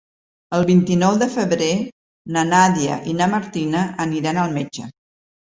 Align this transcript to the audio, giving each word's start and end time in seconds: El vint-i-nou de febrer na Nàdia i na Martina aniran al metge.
El 0.59 0.63
vint-i-nou 0.69 1.19
de 1.23 1.27
febrer 1.33 1.67
na 2.39 2.45
Nàdia 2.53 2.97
i 3.13 3.15
na 3.21 3.29
Martina 3.35 3.85
aniran 4.09 4.43
al 4.47 4.59
metge. 4.59 4.91